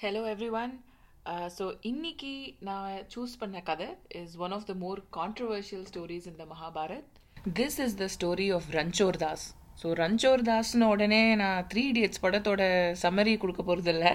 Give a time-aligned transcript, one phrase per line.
[0.00, 0.72] Hello every one
[1.54, 3.86] so இன்னைக்கு நான் choose பண்ண கதை
[4.18, 7.14] is one of the more controversial stories in the Mahabharat
[7.58, 9.46] this is the story of Ranchhor Das
[9.82, 12.62] so Ranchhor தாஸ்னு உடனே நான் three idiots படத்தோட
[13.04, 14.06] summary கொடுக்க போகிறதில்ல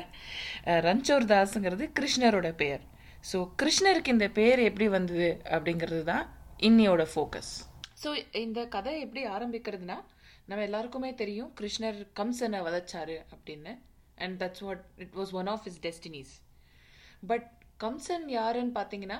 [0.87, 2.83] ரன்சோர் uh, தாஸுங்கிறது கிருஷ்ணரோட பெயர்.
[3.23, 6.25] ஸோ கிருஷ்ணருக்கு இந்த பேர் எப்படி வந்தது அப்படிங்கிறது தான்
[6.59, 7.53] இன்னியோட ஃபோக்கஸ்
[8.03, 8.11] ஸோ
[8.45, 9.97] இந்த கதை எப்படி ஆரம்பிக்கிறதுனா
[10.47, 13.73] நம்ம எல்லாருக்குமே தெரியும் கிருஷ்ணர் கம்சனை வதச்சாரு அப்படின்னு.
[14.17, 16.33] And that's what it was one of his destinies
[17.23, 17.47] but
[17.79, 19.19] Kamsan யாருன்னு பார்த்தீங்கன்னா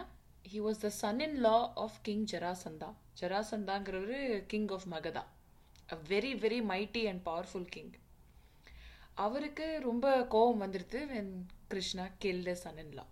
[0.52, 2.90] he was the son in law of king Jarasandha
[3.22, 5.23] ஜராசந்தாங்கிறவர் king of Magadha
[5.90, 7.91] a very very mighty and powerful king
[9.16, 11.34] அவருக்கு ரொம்ப கோபம் வந்துடுது when
[11.67, 13.05] Krishna kill the son in law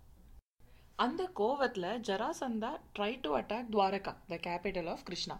[0.98, 5.36] அந்த கோவத்தில் Jarasandha try to attack Dwaraka the capital of Krishna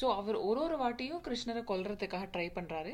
[0.00, 2.92] so அவர் ஒரு ஒரு வாட்டியும் கிருஷ்ணரை கொல்றதுக்காக ட்ரை பண்ணுறாரு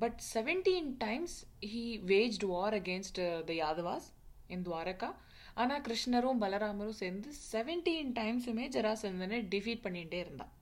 [0.00, 1.36] but seventeen times
[1.70, 4.08] he waged war against the Yadavas
[4.48, 5.10] in Dwarka
[5.54, 10.52] ஆனால் கிருஷ்ணரும் பலராமரும் சேர்ந்து செவன்டீன் டைம்ஸுமே ஜராசந்தனை டிஃபீட் பண்ணிகிட்டே இருந்தான்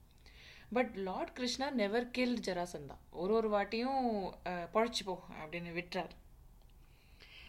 [0.72, 4.00] but lord Krishna never kill Jarasandha ஒரு ஒரு வாட்டியும்
[4.72, 6.14] பொழைச்சிப்போ அப்படின்னு விட்டுறார்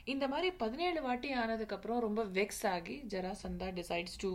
[0.05, 4.29] இந்த மாதிரி பதினேழு வாட்டி ஆனதுக்கப்புறம் ரொம்ப வெக்ஸ் ஆகி Jarasandha decides to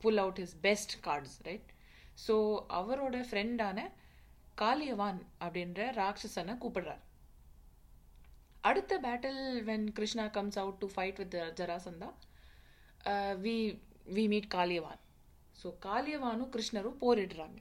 [0.00, 1.70] pull out his best cards right
[2.26, 2.34] so
[2.78, 3.78] அவரோட ஃப்ரெண்டான
[4.62, 7.04] காளியவான் அப்படின்ற ராட்சசனை கூப்பிடுறார்.
[8.68, 12.08] அடுத்த battle when Krishna comes out to fight with Jarasandha
[13.44, 13.56] we
[14.16, 15.00] we meet Kalayavan
[15.60, 17.58] so காளியவானும் கிருஷ்ணரும் போரிடுறாங்க.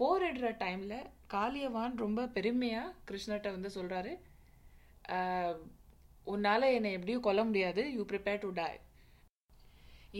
[0.00, 0.98] போரிடுற டைமில்
[1.34, 4.12] காளியவான் ரொம்ப பெருமையாக கிருஷ்ணர்கிட்ட வந்து சொல்கிறாரு
[5.16, 5.54] uh,
[6.32, 7.82] உன்னால் என்னை எப்படியும் கொல்ல முடியாது.
[7.96, 8.72] யூ ப்ரிப்பேர் டு டை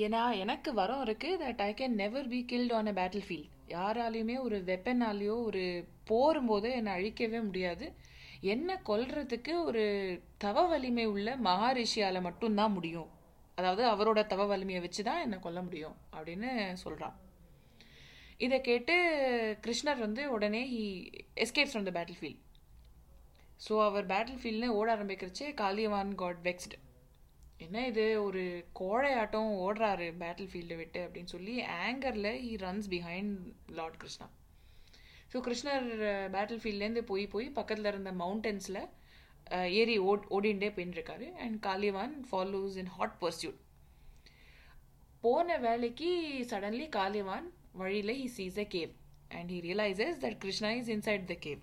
[0.02, 4.36] ஏன்னா எனக்கு வரம் இருக்குது that I can never be killed on a battle field யாராலையுமே
[4.38, 5.62] ஒரு வெப்பனாலேயோ ஒரு
[6.10, 7.86] போரும்போது என்னை அழிக்கவே முடியாது.
[8.40, 9.84] என்னை கொல்றதுக்கு ஒரு
[10.38, 13.10] தவ வலிமை உள்ள மகாரிஷியால் மட்டும்தான் முடியும்.
[13.54, 17.16] அதாவது அவரோட தவ வலிமையை வச்சு தான் என்னை கொல்ல முடியும் அப்படின்னு சொல்கிறான்
[18.38, 18.94] இதை கேட்டு
[19.66, 20.82] கிருஷ்ணர் வந்து உடனே he
[21.34, 22.40] escapes from the battle field
[23.68, 26.78] so our battle ஃபீல்டுன்னு ஓட ஆரம்பிக்கிறச்சே காளியவான் காட் வெக்ஸ்டு
[27.60, 28.42] என்ன இது ஒரு
[28.80, 33.34] கோழையாட்டம் ஓடுறாரு பேட்டில் ஃபீல்டை விட்டு அப்படின்னு சொல்லி ஆங்கரில் he runs behind
[33.72, 34.26] lord Krishna
[35.32, 35.86] so Krishnar
[36.32, 38.82] battle ஃபீல்ட்லேருந்து போய் போய் பக்கத்தில் இருந்த மவுண்டன்ஸில்
[39.46, 43.60] uh, ஏறி ஓட் ஓடிண்டே போயின்னு and Kalayavan follows in hot pursuit
[45.24, 46.10] போன வேலைக்கு
[46.50, 48.92] சடன்லி காளியவான் வழியில் he sees a cave
[49.30, 51.60] and he realizes that Krishna is inside the cave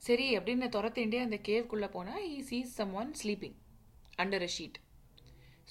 [0.00, 3.56] சரி அப்படின்னு துரத்திண்டே அந்த கேவ்குள்ளே போனால் he sees someone sleeping
[4.18, 4.78] under a sheet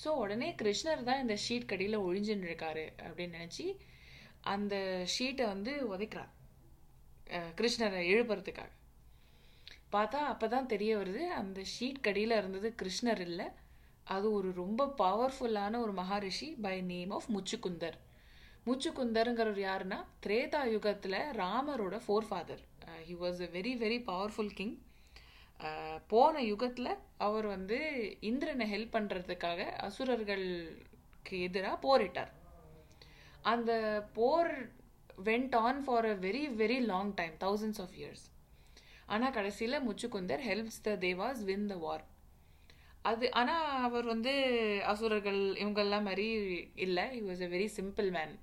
[0.02, 3.66] so உடனே கிருஷ்ணர் தான் இந்த ஷீட் கடியில் ஒழிஞ்சுன்னு இருக்காரு அப்படின்னு நினச்சி
[4.54, 4.76] அந்த
[5.14, 6.32] ஷீட்டை வந்து உதைக்கிறார்.
[7.60, 8.72] கிருஷ்ணரை எழுப்புறதுக்காக.
[9.94, 13.48] பார்த்தா அப்போ தான் தெரிய வருது அந்த ஷீட் கடியில் இருந்தது கிருஷ்ணர் இல்லை.
[14.08, 17.98] அது ஒரு ரொம்ப பவர்ஃபுல்லான ஒரு Maharishi by name of Muchukundar.
[18.68, 21.98] முச்சுக்குந்தருங்கிறவர் யாருன்னா திரேதா யுகத்தில் ராமரோட
[22.30, 22.64] forefather
[23.10, 24.76] he was a very very powerful king
[26.08, 27.78] போன யுகத்தில் அவர் வந்து
[28.30, 32.32] இந்திரனை ஹெல்ப் பண்ணுறதுக்காக அசுரர்களுக்கு எதிராக போரிட்டார்.
[33.54, 33.72] அந்த
[34.18, 34.52] போர்
[35.28, 38.26] went on for a very very long time thousands of years
[39.06, 42.06] ஆனால் கடைசியில் முச்சுக்குந்தர் helps the devas win the war
[43.06, 44.32] அது ஆனால் அவர் வந்து
[44.92, 46.26] அசுரர்கள் இவங்கெல்லாம் மாதிரி
[46.86, 47.06] இல்லை.
[47.16, 48.34] He was a very simple man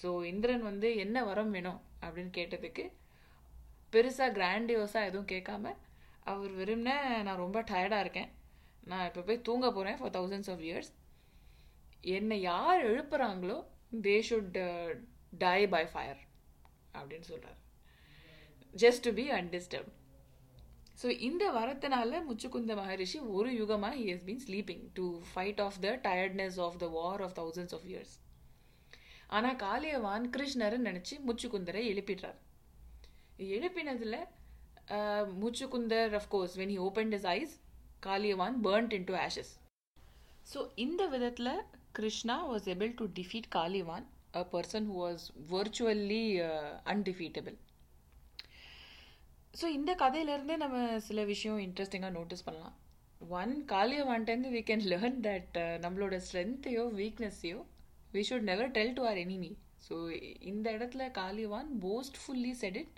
[0.00, 2.84] so Indran வந்து என்ன வரம் வேணும் அப்படின்னு கேட்டதுக்கு
[3.92, 5.74] பெருசாக கிராண்டியோஸாக எதுவும் கேட்காம
[6.30, 6.96] அவர் வெறும்னா
[7.26, 8.30] நான் ரொம்ப டயர்டாக இருக்கேன்.
[8.90, 10.90] நான் இப்போ போய் தூங்க போகிறேன் ஃபார் தௌசண்ட்ஸ் ஆஃப் இயர்ஸ்
[12.14, 13.56] என்னை யார் எழுப்புறாங்களோ
[14.06, 14.58] they should
[15.44, 16.20] die by fire
[16.98, 17.58] அப்படின்னு சொல்கிறார்
[18.74, 19.90] just to be undisturbed
[21.02, 25.90] so இந்த வரத்தினால முச்சுக்குந்த மகரிஷி ஒரு யுகமாக he has been sleeping to fight off the
[26.06, 28.14] tiredness of the war of thousands of years
[29.36, 32.38] ஆனால் காளியவான் கிருஷ்ணரை நினச்சி முச்சுக்குந்தரை எழுப்பிடுறார்.
[33.56, 34.18] எழுப்பினதில்
[35.40, 37.54] Muchukundar of course when he open his eyes
[38.06, 39.52] Kalayavan burnt into ashes
[40.46, 41.52] so இந்த விதத்தில்
[41.92, 46.22] Krishna was able to defeat Kalayavan a person who was virtually
[46.86, 47.56] undefeatable
[49.54, 52.76] so இந்த கதையிலேருந்தே நம்ம சில விஷயம் இன்ட்ரெஸ்டிங்காக நோட்டீஸ் பண்ணலாம்
[53.34, 57.60] ஒன் காளியவான்ட்டேருந்து வி கேன் லேர்ன் தட் நம்மளோட ஸ்ட்ரென்த்தையோ வீக்னஸ்ஸையோ
[58.12, 59.50] we should never tell to our enemy
[59.88, 59.96] so
[60.44, 62.94] இந்த இடத்துல Kalayavan boastfully said it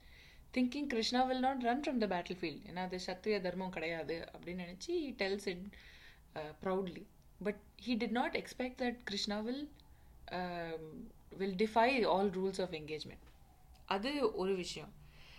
[0.54, 4.64] thinking Krishna will not run from the battle field ஏன்னா அது சத்திரிய தர்மம் கிடையாது அப்படின்னு
[4.66, 5.66] நினச்சி he tells it
[6.62, 7.04] proudly
[7.40, 9.64] but he did not expect that Krishna will
[11.40, 13.26] will defy all rules of engagement
[13.86, 14.10] அது
[14.42, 14.90] ஒரு விஷயம்.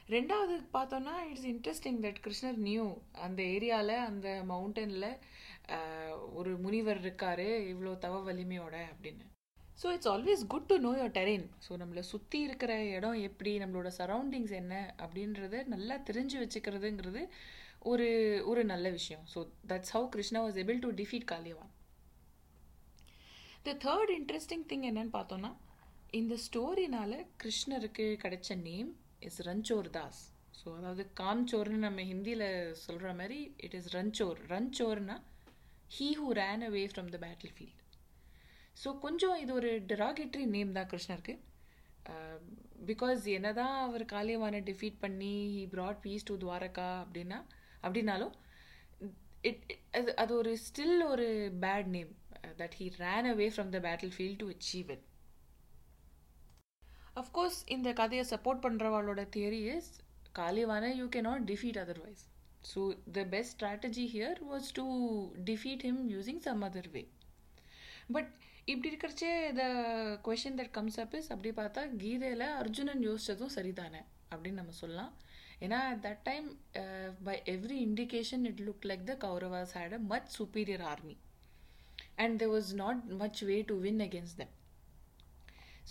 [0.10, 2.86] ரெண்டாவது பார்த்தோன்னா it's interesting that Krishnar knew
[3.26, 5.10] அந்த ஏரியாவில் அந்த மவுண்டனில்
[5.76, 9.26] uh, ஒரு முனிவர் இருக்காரு இவ்வளோ தவ வலிமையோட அப்படின்னு.
[9.82, 13.92] So it's always good to know your terrain so நம்மளை சுற்றி இருக்கிற இடம் எப்படி நம்மளோட
[13.98, 17.22] சரௌண்டிங்ஸ் என்ன அப்படின்றத நல்லா தெரிஞ்சு வச்சுக்கிறதுங்கிறது
[17.84, 18.08] ஒரு
[18.46, 19.24] ஒரு நல்ல விஷயம்.
[19.34, 21.72] So that's how Krishna was able to defeat Kalayavan
[23.64, 25.52] the third interesting thing என்னன்னு பார்த்தோன்னா
[26.12, 27.12] இந்த ஸ்டோரினால
[27.44, 30.22] கிருஷ்ணருக்கு கிடைச்ச name is Ranchhor Das
[30.62, 35.18] so அதாவது காம்சோர்னு நம்ம ஹிந்தியில் சொல்கிற மாதிரி it is ரன்சோர் ரன்சோர்னா
[35.92, 37.18] he who ran away from the
[37.58, 37.81] battlefield
[38.78, 41.36] so கொஞ்சம் இது ஒரு டெராகேட்ரி நேம் தான் கிருஷ்ணருக்கு.
[42.86, 47.40] பிகாஸ் என்னதான் அவர் காளியவானை டிஃபீட் பண்ணி he brought peace to Dwarka அப்படின்னா
[47.84, 48.34] அப்படின்னாலும்
[49.42, 51.28] இட் அது அது ஒரு ஸ்டில் ஒரு
[51.62, 52.12] bad name
[52.58, 55.06] that he ran away from the battle field to achieve it
[57.16, 59.92] of course இந்த கதையை சப்போர்ட் பண்ணுறவாளோட theory is
[60.36, 62.22] காளியவானை you can not defeat otherwise
[62.72, 62.82] so
[63.12, 64.86] the best strategy here was to
[65.44, 67.04] defeat him using some other way
[68.14, 68.32] but
[68.68, 69.64] இப்படி இருக்கிறச்சே the
[70.28, 75.12] question that comes up is அப்படி பார்த்தா கீதையில் அர்ஜுனன் யோசிச்சதும் சரிதானே அப்படின்னு நம்ம சொல்லலாம்.
[75.66, 76.48] ஏன்னா at that time
[77.24, 81.16] by every indication it look like the Kauravas had a much superior army
[82.16, 84.54] and there was not much way to win against them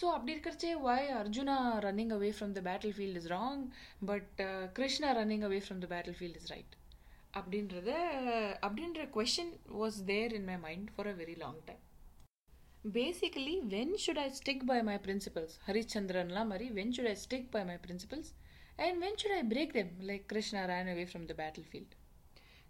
[0.01, 1.57] so அப்படி இருக்கிறச்சே why Arjuna
[1.87, 3.63] running away from the battle field is wrong
[4.11, 4.41] but
[4.73, 6.75] Krishna running away from the battle field is right
[7.35, 7.91] அப்படின்றத
[8.67, 11.85] அப்படின்ற question was there in my mind for a very long time
[12.85, 17.63] basically when should I stick by my principles ஹரிச்சந்திரன்லாம் மாதிரி when should I stick by
[17.65, 18.31] my principles
[18.77, 21.95] and when should I break them like Krishna ran away from the battle field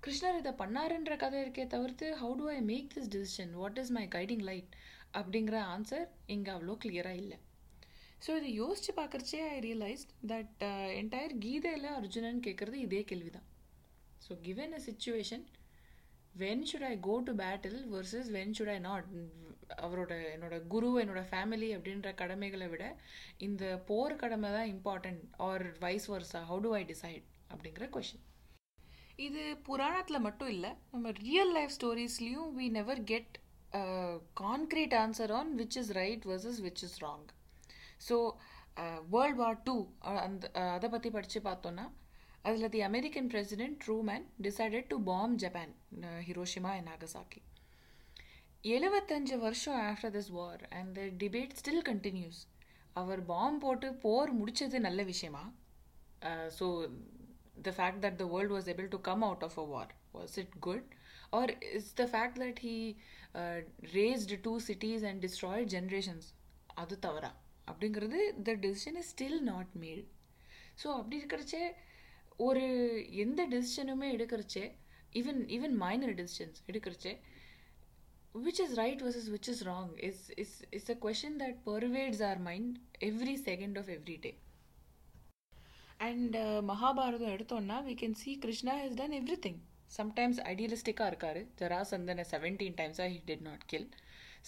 [0.02, 4.04] Krishnar இதை பண்ணாருன்ற கதை இருக்கே தவிர்த்து how to I make this decision what is my
[4.08, 4.72] guiding light
[5.14, 7.38] அப்படிங்கிற answer இங்கே அவ்வளோ கிளியராக இல்லை.
[8.24, 10.62] ஸோ இதை யோசித்து பார்க்குறச்சே ஐ ரியலைஸ்ட் தட்
[11.00, 13.46] என்டையர் கீதையில் அர்ஜுனன் கேட்குறது இதே கேள்வி தான்
[14.26, 15.44] so given a situation
[16.34, 19.08] when should I go to battle versus when should I not
[19.78, 22.84] அவரோட என்னோட குரு என்னோட ஃபேமிலி அப்படின்ற கடமைகளை விட
[23.38, 28.25] இந்த போர் கடமை தான் important or vice versa how to I decide அப்படிங்கிற கொஷின்
[29.19, 33.34] இது புராணத்தில் மட்டும் இல்லை நம்ம real life ஸ்டோரிஸ்லேயும் we never get
[34.40, 37.26] concrete answer on which is right versus which is wrong
[38.06, 38.16] so
[39.12, 39.76] world war two
[40.20, 41.87] அந்த uh, அதை பற்றி படித்து பார்த்தோன்னா
[42.44, 45.73] அதில் the American president Truman decided to bomb Japan
[46.28, 47.40] Hiroshima and Nagasaki
[48.64, 52.40] எழுபத்தஞ்சு வருஷம் after this war and the debate still continues
[52.92, 55.44] our bomb போட்டு போர் முடிச்சது நல்ல விஷயமா?
[56.58, 56.66] So
[57.62, 60.58] the fact that the world was able to come out of a war was it
[60.58, 60.88] good
[61.30, 62.76] or it's the fact that he
[63.94, 66.28] razed two cities and destroyed generations
[66.74, 67.32] அது தவறா?
[67.66, 70.06] அப்படிங்கிறது the decision is still not made
[70.82, 71.64] so அப்படி இருக்கிறச்சே
[72.36, 72.64] ஒரு
[73.24, 74.64] எந்த டெசிஷனுமே எடுக்கிறச்சே
[75.12, 77.12] even even minor decisions எடுக்கிறச்சே
[78.45, 82.39] which is right versus which is wrong is is is a question that pervades our
[82.47, 84.35] mind every second of every day
[86.07, 89.57] and uh, Mahabharatam எடுத்தோம்னா we can see krishna has done everything
[89.97, 93.85] sometimes idealistic இருக்காரு ஜராசந்தனை seventeen டைம்ஸா he did not kill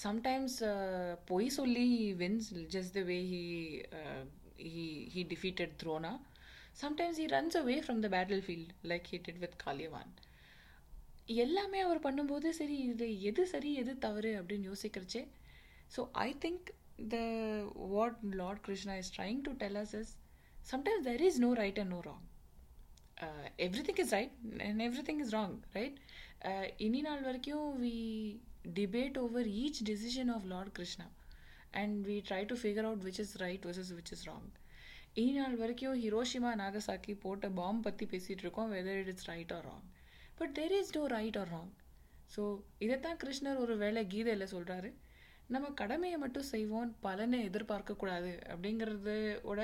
[0.06, 1.86] sometimes uh, பொய் சொல்லி
[2.22, 3.46] wins just the way he
[4.00, 4.24] uh,
[4.72, 6.14] he he defeated Drona
[6.84, 10.10] sometimes he runs away from the battlefield like he did with Kaliyavan
[11.29, 15.23] எல்லாமே அவர் பண்ணும்போது சரி இது எது சரி எது தவறு அப்படின்னு யோசிக்கிறச்சே.
[15.94, 16.69] So I think
[17.13, 17.17] the
[17.94, 20.13] what lord Krishna is trying to tell us is
[20.67, 22.27] sometimes there is no right and no wrong
[23.89, 24.35] everything is right
[24.69, 25.99] and everything is wrong right
[26.87, 27.94] இனி நாள் வரைக்கும் we
[28.79, 31.06] debate over each decision of lord Krishna
[31.81, 34.51] and we try to figure out which is right which which is wrong
[35.20, 39.67] இனி நாள் வரைக்கும் Hiroshima Nagasaki போட்ட bomb பற்றி பேசிகிட்டு இருக்கோம் whether it is right or
[39.67, 39.87] wrong
[40.42, 41.71] but there is no right or wrong
[42.36, 42.44] so
[42.86, 44.90] இதைத்தான் கிருஷ்ணர் ஒரு வேளை கீதையில் சொல்கிறாரு
[45.56, 49.62] நம்ம கடமையை மட்டும் செய்வோம் பலனை எதிர்பார்க்கக்கூடாது அப்படிங்கிறதோட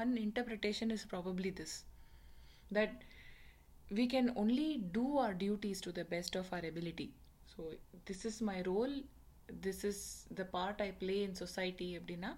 [0.00, 1.76] one interpretation is probably this
[2.70, 2.96] that
[3.88, 7.06] we can only do our duties to the best of our ability
[7.46, 7.58] so
[8.04, 8.94] this is my role
[9.48, 9.98] this is
[10.30, 12.30] the part i play in society அப்படின்னா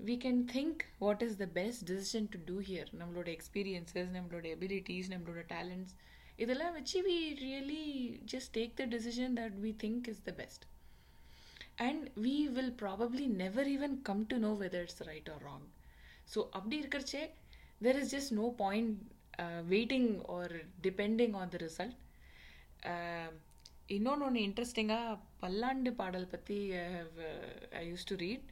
[0.00, 5.08] we can think what is the best decision to do here நம்மளோட experiences நம்மளோட abilities
[5.14, 5.94] நம்மளோட talents
[6.39, 7.83] இதெல்லாம் வச்சு we really
[8.33, 10.65] just take the decision that we think is the best
[11.87, 15.67] and we will probably never even come to know whether it's right or wrong
[16.33, 17.23] so அப்படி இருக்கிறச்சே
[17.81, 18.95] there is just no point
[19.69, 21.97] waiting or depending on the result
[23.89, 26.57] இன்னொன்று ஒன்று இன்ட்ரெஸ்டிங்காக பல்லாண்டு பாடல் பற்றி
[27.79, 28.49] ஐ use to read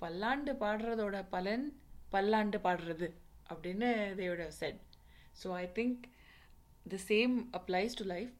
[0.00, 1.64] பல்லாண்டு பாடுறதோட பலன்
[2.10, 3.08] பல்லாண்டு பாடுறது
[3.50, 4.82] அப்படின்னு தேவோட said
[5.40, 6.02] so I think
[6.88, 8.30] the same applies to life.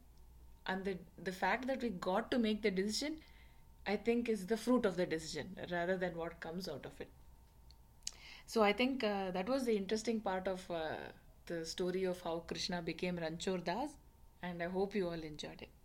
[0.66, 3.14] And the the fact that we got to make the decision
[3.92, 7.10] i think is the fruit of the decision rather than what comes out of it.
[8.46, 10.96] So i think uh, that was the interesting part of uh,
[11.46, 13.96] the story of how krishna became ranchor das
[14.42, 15.77] and i hope you all enjoyed it